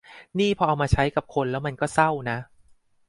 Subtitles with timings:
[0.39, 2.37] นี่พอเอามาใช้กับคนแล้วมันก็เศร้านะ